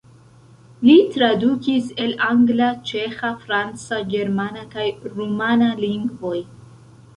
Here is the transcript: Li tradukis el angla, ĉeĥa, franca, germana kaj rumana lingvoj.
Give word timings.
Li 0.87 0.93
tradukis 1.17 1.91
el 2.05 2.15
angla, 2.29 2.71
ĉeĥa, 2.93 3.31
franca, 3.45 4.01
germana 4.15 4.67
kaj 4.75 4.89
rumana 5.15 5.71
lingvoj. 5.87 6.37